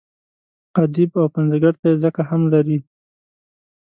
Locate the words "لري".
2.53-2.77